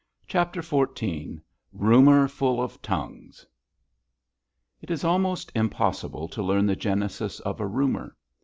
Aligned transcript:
CHAPTER 0.25 0.61
XIV 0.63 1.39
'RUMOUR 1.73 2.27
FULL 2.27 2.59
OF 2.59 2.81
TONGUES' 2.81 3.45
It 4.81 4.89
is 4.89 5.03
almost 5.03 5.51
impossible 5.53 6.27
to 6.29 6.41
learn 6.41 6.65
the 6.65 6.75
genesis 6.75 7.39
of 7.41 7.59
a 7.61 7.67
rumour. 7.67 8.17